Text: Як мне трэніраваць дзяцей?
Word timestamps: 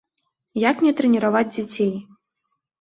Як 0.69 0.81
мне 0.85 0.95
трэніраваць 1.03 1.45
дзяцей? 1.55 1.95